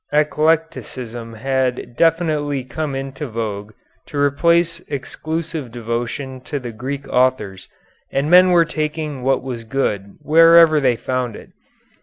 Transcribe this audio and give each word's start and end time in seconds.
Eclecticism 0.11 1.33
had 1.35 1.95
definitely 1.95 2.63
come 2.63 2.95
into 2.95 3.27
vogue 3.27 3.71
to 4.07 4.17
replace 4.17 4.79
exclusive 4.87 5.69
devotion 5.71 6.41
to 6.41 6.57
the 6.59 6.71
Greek 6.71 7.07
authors, 7.09 7.67
and 8.11 8.27
men 8.27 8.49
were 8.49 8.65
taking 8.65 9.21
what 9.21 9.43
was 9.43 9.63
good 9.63 10.15
wherever 10.23 10.79
they 10.79 10.95
found 10.95 11.35
it. 11.35 11.51